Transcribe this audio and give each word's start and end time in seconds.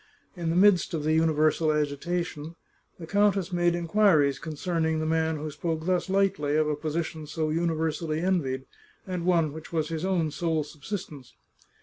In 0.35 0.49
the 0.49 0.55
midst 0.55 0.95
of 0.95 1.03
the 1.03 1.13
universal 1.13 1.71
agitation, 1.71 2.55
the 2.97 3.05
countess 3.05 3.53
made 3.53 3.75
inquiries 3.75 4.39
concerning 4.39 4.97
the 4.99 5.05
man 5.05 5.37
who 5.37 5.51
spoke 5.51 5.85
thus 5.85 6.09
lightly 6.09 6.55
of 6.55 6.67
a 6.67 6.75
position 6.75 7.27
so 7.27 7.51
universally 7.51 8.19
envied, 8.19 8.65
and 9.05 9.27
one 9.27 9.53
which 9.53 9.71
was 9.71 9.89
his 9.89 10.03
own 10.03 10.31
sole 10.31 10.63
subsistence. 10.63 11.35